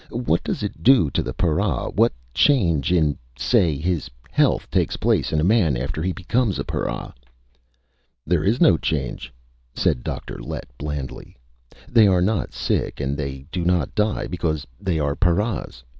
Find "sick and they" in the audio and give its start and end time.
12.51-13.45